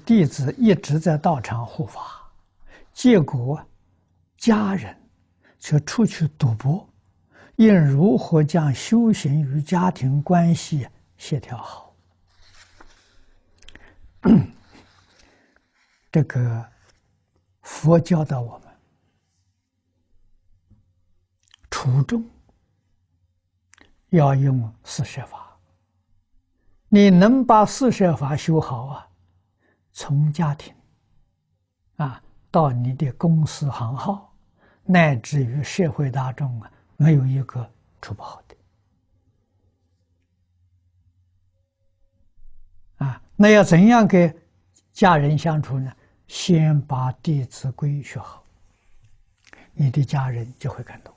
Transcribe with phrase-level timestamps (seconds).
[0.00, 2.30] 弟子一直在道场护法，
[2.92, 3.64] 结果
[4.36, 4.96] 家人
[5.58, 6.88] 却出去赌博，
[7.56, 10.86] 应如何将修行与家庭关系
[11.16, 11.94] 协调好？
[16.12, 16.64] 这个
[17.62, 18.68] 佛教导我们，
[21.70, 22.24] 初中
[24.10, 25.58] 要用四摄法。
[26.88, 29.08] 你能把四摄法修好啊，
[29.92, 30.74] 从家庭
[31.96, 34.34] 啊到你的公司行号，
[34.84, 38.56] 乃至于社会大众啊，没有一个处不好的。
[43.06, 44.34] 啊，那要怎样跟
[44.92, 45.92] 家人相处呢？
[46.28, 48.42] 先把《弟子规》学好，
[49.74, 51.14] 你的家人就会感动。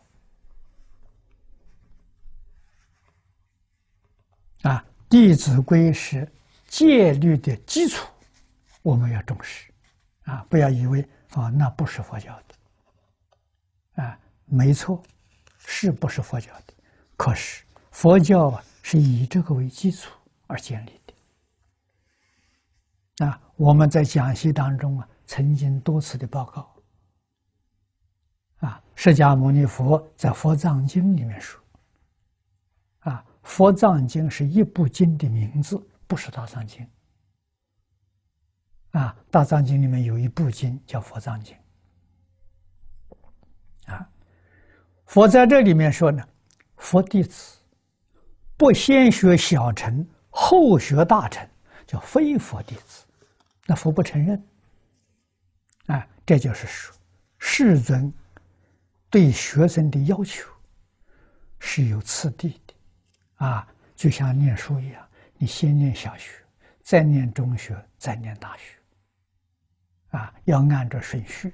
[4.64, 4.78] 啊，
[5.10, 6.30] 《弟子规》是
[6.68, 8.06] 戒律的基础，
[8.86, 9.74] 我们要重视。
[10.26, 14.04] 啊，不要以为啊，那不是佛教的。
[14.04, 15.02] 啊，没错，
[15.58, 16.74] 是不是佛教的？
[17.18, 20.12] 可是佛教啊，是以这个为基础
[20.46, 21.02] 而建立
[23.18, 23.26] 的。
[23.26, 23.42] 啊。
[23.56, 26.76] 我们在讲习当中啊，曾经多次的报告，
[28.68, 31.64] 啊，释迦牟尼佛在《佛藏经》里面说，
[33.00, 36.84] 啊，《佛藏经》是一部经的名字，不是《大藏经》。
[38.96, 41.54] 啊，《大藏经》里面有一部经叫《佛藏经》。
[43.94, 44.10] 啊，
[45.06, 46.26] 佛在这里面说呢，
[46.78, 47.58] 佛弟子
[48.56, 51.46] 不先学小乘，后学大乘，
[51.86, 53.06] 叫非佛弟子。
[53.66, 54.42] 那佛不承认，
[55.88, 56.96] 啊，这就是说，
[57.38, 58.14] 世尊
[59.10, 60.50] 对学生的要求
[61.60, 62.74] 是有次第的，
[63.46, 65.06] 啊，就像念书一样，
[65.38, 66.32] 你先念小学，
[66.82, 68.78] 再念中学，再念大学，
[70.16, 71.54] 啊，要按照顺序，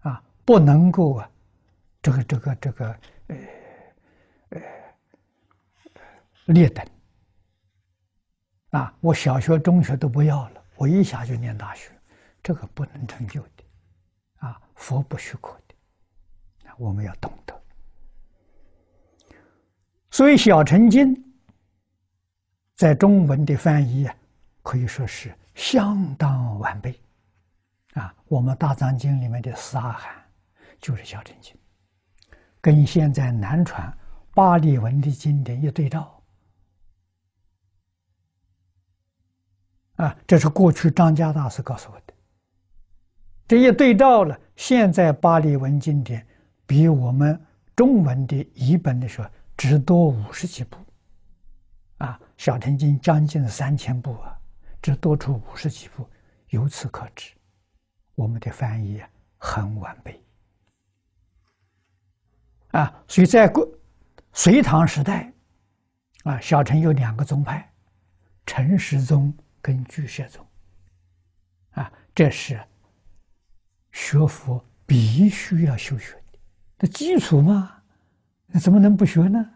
[0.00, 1.30] 啊，不能够啊，
[2.00, 3.36] 这个这个这个呃
[4.48, 4.62] 呃
[6.46, 6.86] 劣等，
[8.70, 10.64] 啊，我小学、中学都不要了。
[10.76, 11.90] 我一下就念大学，
[12.42, 13.64] 这个不能成就的，
[14.36, 15.74] 啊，佛不许可的，
[16.78, 17.62] 我们要懂得。
[20.10, 21.14] 所以《小乘经》
[22.76, 24.16] 在中文的翻译啊，
[24.62, 26.98] 可以说是相当完备，
[27.94, 30.12] 啊，我们《大藏经》里面的四阿含
[30.80, 31.54] 就是《小乘经》，
[32.60, 33.92] 跟现在南传
[34.34, 36.22] 巴利文的经典一对照。
[39.96, 42.14] 啊，这是过去张家大师告诉我的。
[43.46, 46.26] 这一对照了，现在巴利文经典
[46.66, 47.40] 比我们
[47.76, 50.76] 中文的译本的时候只多五十几部，
[51.98, 54.36] 啊，《小乘经》将近三千部啊，
[54.82, 56.08] 只多出五十几部，
[56.48, 57.32] 由此可知，
[58.14, 59.02] 我们的翻译
[59.38, 60.22] 很完备。
[62.72, 63.52] 啊，所以在
[64.32, 65.32] 隋唐时代，
[66.24, 67.70] 啊，小乘有两个宗派，
[68.46, 69.32] 陈时宗。
[69.64, 70.46] 跟巨蟹宗，
[71.70, 72.62] 啊，这是
[73.92, 76.38] 学佛必须要修学的，
[76.80, 77.72] 的基础嘛，
[78.48, 79.50] 那怎么能不学呢？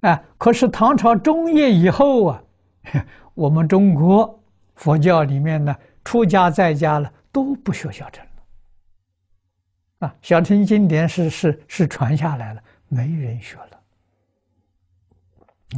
[0.00, 2.42] 啊，可是唐朝中叶以后啊，
[3.34, 4.42] 我们中国
[4.76, 8.24] 佛教里面呢，出家在家了都不学小乘
[10.00, 13.82] 了，啊，小乘经典是是是传下来了，没人学了，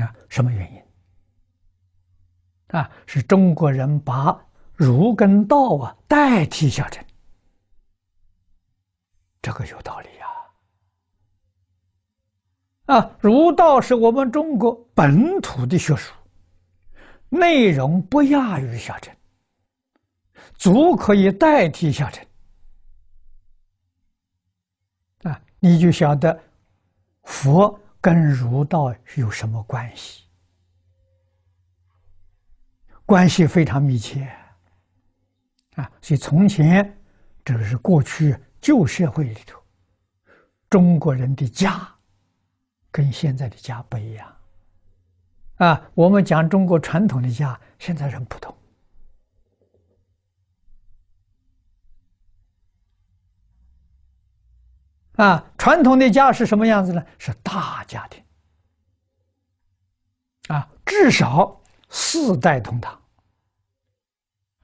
[0.04, 0.82] 啊，什么原因？
[2.76, 4.38] 啊，是中国人把
[4.74, 7.02] 儒跟道啊代替小乘，
[9.40, 10.26] 这个有道理呀。
[12.86, 16.12] 啊，儒道是我们中国本土的学术，
[17.28, 19.14] 内容不亚于小乘，
[20.56, 22.26] 足可以代替小乘。
[25.22, 26.38] 啊，你就晓得
[27.24, 30.24] 佛跟儒道有什么关系？
[33.04, 34.28] 关系非常密切，
[35.76, 36.98] 啊，所以从前
[37.44, 39.62] 这个是过去旧社会里头，
[40.68, 41.88] 中国人的家
[42.90, 44.36] 跟现在的家不一样，
[45.58, 48.52] 啊，我们讲中国传统的家，现在很普通，
[55.16, 57.04] 啊，传统的家是什么样子呢？
[57.18, 58.22] 是大家庭，
[60.48, 61.60] 啊，至少。
[61.88, 63.00] 四代同堂，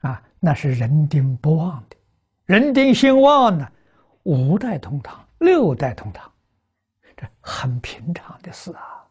[0.01, 1.95] 啊，那是人丁不旺的；
[2.45, 3.65] 人丁兴旺呢，
[4.23, 6.29] 五代同堂、六代同堂，
[7.15, 9.07] 这很平常的事啊。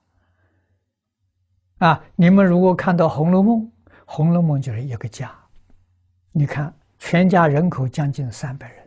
[1.89, 3.61] 啊，你们如果看到《红楼梦》，
[4.05, 5.35] 《红楼梦》就是一个家，
[6.31, 8.82] 你看全家人口将近三百人，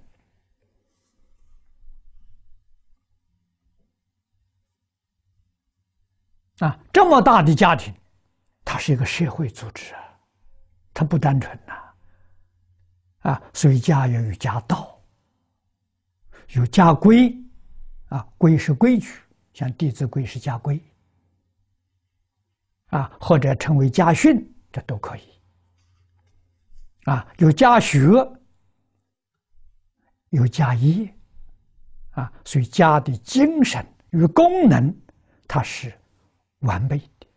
[6.59, 7.93] 啊，这么大的家庭，
[8.63, 10.01] 它是一个社会组织啊，
[10.93, 11.73] 它不单纯呐，
[13.29, 14.99] 啊，所以家要有家道，
[16.49, 17.35] 有家规，
[18.09, 19.09] 啊，规是规矩，
[19.53, 20.81] 像《弟子规》是家规，
[22.87, 24.51] 啊，或者称为家训。
[24.71, 25.21] 这都可以，
[27.05, 27.99] 啊，有家学，
[30.31, 31.15] 有家业，
[32.09, 34.93] 啊，所以家的精神与功能，
[35.47, 35.97] 它是
[36.65, 37.27] 完备的。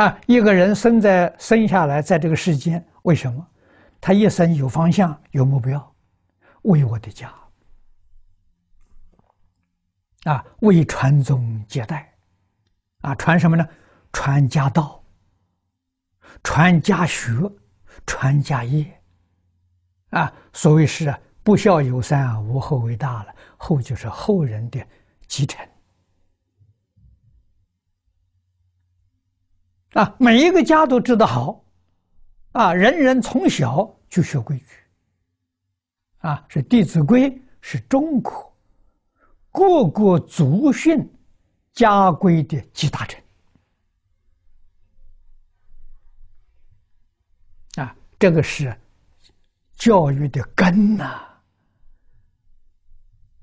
[0.00, 3.44] 啊，一个人生在生下来在这个世间，为什么？
[4.00, 5.94] 他一生有方向、有目标，
[6.62, 7.34] 为我的家，
[10.22, 12.14] 啊，为传宗接代，
[13.00, 13.68] 啊，传什么呢？
[14.12, 15.02] 传家道。
[16.44, 17.32] 传家学，
[18.06, 19.02] 传家业，
[20.10, 21.12] 啊，所谓是
[21.42, 23.34] 不孝有三，无后为大了。
[23.56, 24.86] 后就是后人的
[25.26, 25.66] 继承，
[29.94, 31.64] 啊，每一个家都治得好，
[32.52, 34.64] 啊，人人从小就学规矩，
[36.18, 37.30] 啊，是《弟子规》
[37.60, 38.54] 是中国
[39.50, 41.08] 各个族训
[41.72, 43.20] 家规的集大成。
[47.76, 48.76] 啊这个是
[49.76, 51.20] 教育的根呐，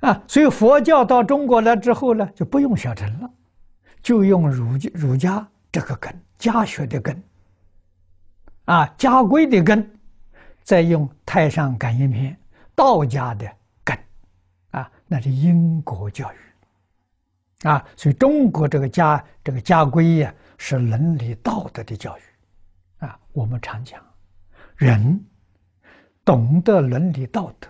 [0.01, 3.29] 啊，所以佛教到中国来之后呢，就不用小乘了，
[4.03, 7.23] 就用儒儒家这个根，家学的根，
[8.65, 9.99] 啊，家规的根，
[10.63, 12.33] 再用《太上感应篇》
[12.75, 13.49] 道家的
[13.83, 13.97] 根，
[14.71, 16.37] 啊，那是因果教育，
[17.67, 22.21] 啊，所以中国这个家这个家规呀，是伦理道德的教育，
[23.05, 24.03] 啊，我们常讲。
[24.75, 25.25] 人
[26.25, 27.69] 懂得伦理道德，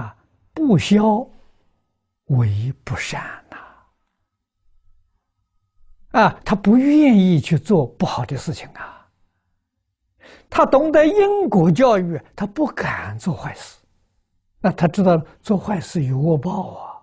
[0.00, 0.16] 啊，
[0.54, 1.28] 不孝
[2.26, 3.20] 为不善
[3.50, 3.56] 呐，
[6.12, 9.06] 啊他不愿意去做不好的事情啊，
[10.48, 13.78] 他懂得因果教育，他不敢做坏事，
[14.60, 17.02] 那他知道做坏事有恶报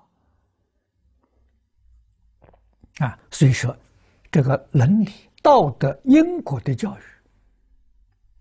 [3.00, 3.76] 啊，啊，所以说
[4.32, 5.12] 这个伦理
[5.42, 7.02] 道德因果的教育。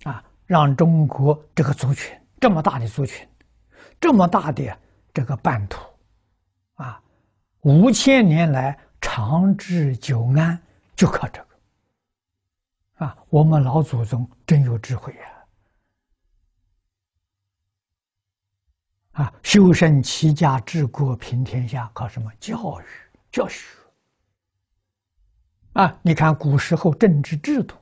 [0.05, 3.29] 啊，让中国这个族群这么大的族群，
[4.01, 4.79] 这么大的
[5.13, 5.81] 这个版图，
[6.75, 7.03] 啊，
[7.63, 8.79] 五千年来
[9.19, 10.57] 长治久安，
[10.95, 13.05] 就靠这个。
[13.05, 15.21] 啊，我们老祖宗真有智慧呀！
[19.25, 22.31] 啊，修身齐家治国平天下，靠什么？
[22.39, 22.85] 教育、
[23.33, 23.67] 教学。
[25.73, 27.75] 啊，你看古时候政治制度。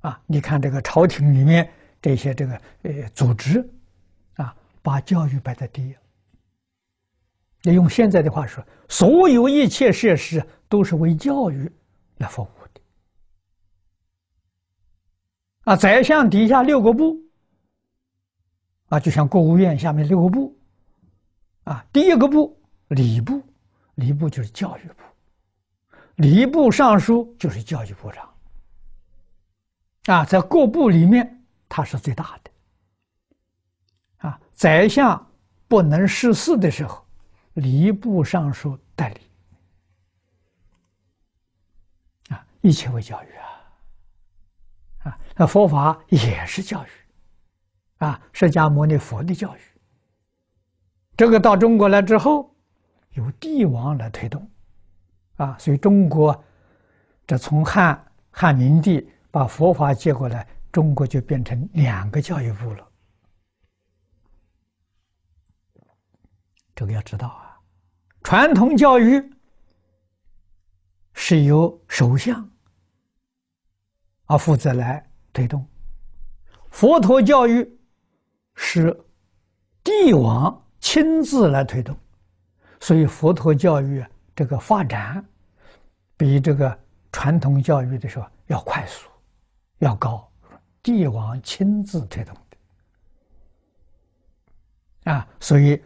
[0.00, 3.70] 啊，你看这个朝廷里面这些这个呃组织，
[4.36, 5.94] 啊，把教育摆在第一。
[7.62, 11.70] 要用现在的话说，所有一切设施都是为教育
[12.16, 12.80] 来服务的。
[15.64, 17.16] 啊，宰相底下六个部，
[18.88, 20.58] 啊，就像国务院下面六个部，
[21.64, 23.40] 啊，第一个部礼部，
[23.94, 25.04] 礼部就是教育部，
[26.16, 28.28] 礼部尚书就是教育部长。
[30.06, 32.50] 啊，在各部里面，他是最大的。
[34.28, 35.30] 啊，宰相
[35.68, 37.06] 不能事事的时候，
[37.54, 39.20] 礼部尚书代理。
[42.34, 45.10] 啊，一切为教育啊！
[45.10, 46.88] 啊，那佛法也是教育，
[47.98, 49.60] 啊，释迦牟尼佛的教育。
[51.16, 52.54] 这个到中国来之后，
[53.10, 54.50] 由帝王来推动，
[55.36, 56.44] 啊，所以中国
[57.26, 59.08] 这从汉汉明帝。
[59.32, 62.91] 把佛法接过来，中国就变成两个教育部了。
[66.82, 67.56] 这个要知道啊，
[68.24, 69.22] 传统教育
[71.12, 72.50] 是由首相
[74.24, 75.64] 啊负责来推动，
[76.72, 77.78] 佛陀教育
[78.56, 79.00] 是
[79.84, 81.96] 帝王亲自来推动，
[82.80, 85.24] 所以佛陀教育这个发展
[86.16, 86.76] 比这个
[87.12, 89.08] 传统教育的时候要快速。
[89.78, 90.28] 要高，
[90.82, 92.36] 帝王亲自推动
[95.04, 95.80] 的啊，所以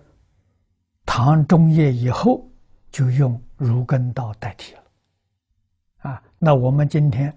[1.19, 2.47] 唐中叶以后
[2.91, 4.83] 就用儒跟道代替了
[6.01, 6.23] 啊。
[6.39, 7.35] 那我们今天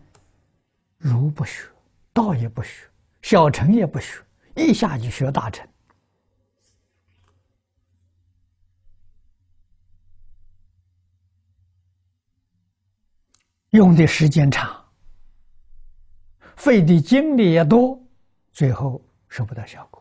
[0.98, 1.66] 儒不学，
[2.12, 2.86] 道也不学，
[3.22, 4.22] 小乘也不学，
[4.54, 5.66] 一下就学大乘。
[13.70, 14.86] 用的时间长，
[16.58, 17.98] 费的精力也多，
[18.52, 19.99] 最后收不到效果。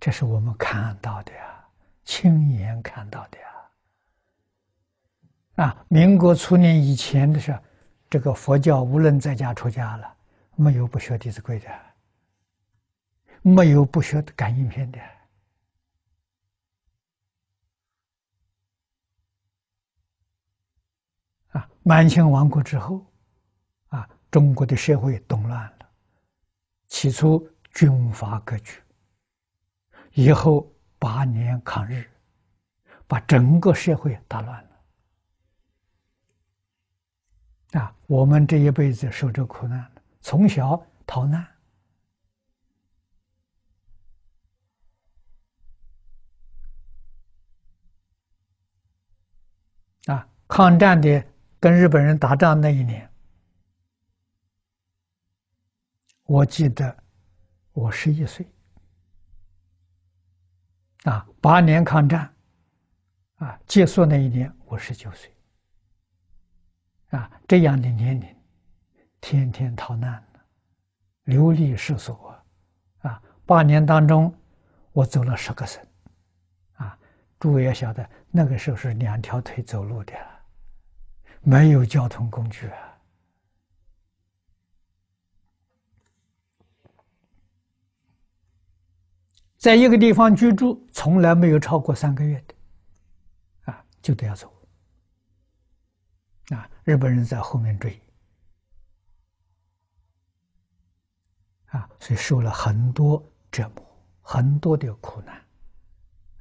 [0.00, 1.64] 这是我们看到的呀，
[2.04, 3.46] 亲眼看到的呀。
[5.56, 7.58] 啊，民国初年以前的时候，
[8.08, 10.16] 这个佛教无论在家出家了，
[10.54, 11.68] 没有不学《弟子规》的，
[13.42, 15.00] 没有不学感应篇的。
[21.48, 23.04] 啊，满清亡国之后，
[23.88, 25.90] 啊，中国的社会动乱了，
[26.86, 28.80] 起初军阀割据，
[30.18, 32.04] 以后八年抗日，
[33.06, 34.70] 把整个社会打乱了。
[37.80, 39.88] 啊，我们这一辈子受这苦难，
[40.20, 41.46] 从小逃难，
[50.06, 51.24] 啊，抗战的
[51.60, 53.08] 跟日本人打仗那一年，
[56.24, 57.04] 我记得
[57.72, 58.44] 我十一岁，
[61.04, 62.34] 啊，八年抗战，
[63.36, 65.32] 啊，结束那一年我十九岁。
[67.10, 68.36] 啊，这样的年龄，
[69.20, 70.22] 天天逃难，
[71.24, 72.36] 流离失所，
[72.98, 74.34] 啊，八年当中，
[74.92, 75.82] 我走了十个省，
[76.74, 76.98] 啊，
[77.40, 80.12] 诸位要晓得，那个时候是两条腿走路的，
[81.40, 82.87] 没有交通工具啊，
[89.68, 92.54] 在一个地方居住，从来没有超过三个月的，
[93.70, 94.50] 啊，就得要走。
[96.48, 98.00] 啊，日本人在后面追，
[101.66, 103.22] 啊，所以受了很多
[103.52, 103.86] 折磨，
[104.22, 105.38] 很多的苦难，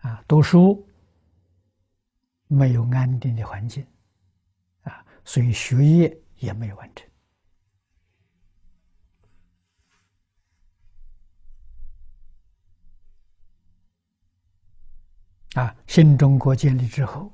[0.04, 0.88] 啊，读书
[2.48, 3.86] 没有安定的环境，
[4.84, 7.06] 啊，所以学业也没有完成，
[15.58, 17.32] 啊，新中国建立之后。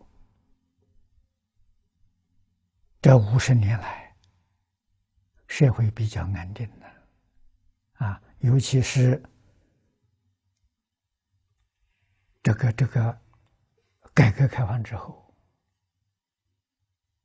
[3.02, 4.16] 这五十年来，
[5.48, 9.22] 社会比较安定的，啊，尤其是
[12.42, 13.22] 这个这个
[14.14, 15.36] 改革开放之后，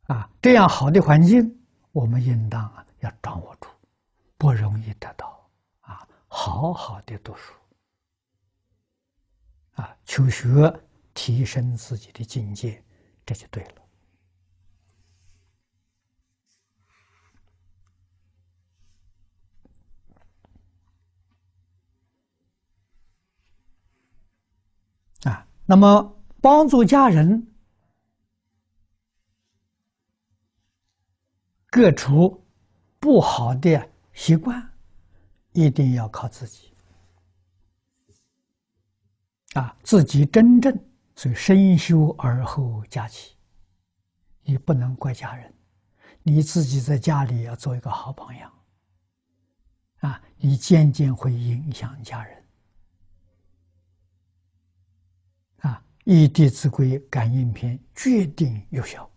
[0.08, 3.68] 啊，这样好的环境，我们应当啊要掌握住，
[4.36, 5.48] 不容易得到，
[5.82, 7.54] 啊，好好的读书，
[9.74, 10.48] 啊，求学
[11.20, 12.80] 提升自己的境界，
[13.26, 13.72] 这就对了。
[25.24, 27.52] 啊那么，帮助家人
[31.68, 32.46] 革除
[33.00, 34.72] 不好的习惯，
[35.52, 36.72] 一定要靠自己。
[39.54, 40.87] 啊，自己真正
[41.18, 43.34] 所以身修而后家齐，
[44.44, 45.52] 你不能怪家人，
[46.22, 48.52] 你自己在家里要做一个好榜样。
[49.96, 52.44] 啊，你渐渐会影响家人。
[55.56, 59.07] 啊，《易地之规》感应篇决定有效。